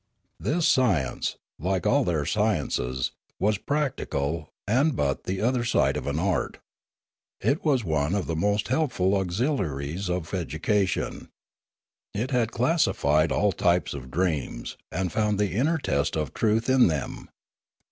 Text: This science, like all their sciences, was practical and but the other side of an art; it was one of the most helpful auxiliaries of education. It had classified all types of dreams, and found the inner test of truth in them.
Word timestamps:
This 0.39 0.67
science, 0.67 1.35
like 1.59 1.85
all 1.85 2.03
their 2.03 2.25
sciences, 2.25 3.11
was 3.39 3.59
practical 3.59 4.49
and 4.67 4.95
but 4.95 5.25
the 5.25 5.41
other 5.41 5.63
side 5.63 5.95
of 5.95 6.07
an 6.07 6.17
art; 6.17 6.57
it 7.39 7.63
was 7.63 7.83
one 7.83 8.15
of 8.15 8.25
the 8.25 8.35
most 8.35 8.69
helpful 8.69 9.13
auxiliaries 9.15 10.09
of 10.09 10.33
education. 10.33 11.29
It 12.15 12.31
had 12.31 12.51
classified 12.51 13.31
all 13.31 13.51
types 13.51 13.93
of 13.93 14.09
dreams, 14.09 14.75
and 14.91 15.11
found 15.11 15.37
the 15.39 15.51
inner 15.53 15.77
test 15.77 16.15
of 16.17 16.33
truth 16.33 16.67
in 16.67 16.87
them. 16.87 17.29